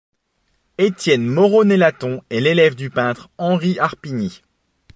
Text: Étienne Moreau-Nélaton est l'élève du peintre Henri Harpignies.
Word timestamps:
Étienne 0.79 1.27
Moreau-Nélaton 1.27 2.23
est 2.31 2.39
l'élève 2.39 2.73
du 2.73 2.89
peintre 2.89 3.29
Henri 3.37 3.77
Harpignies. 3.77 4.41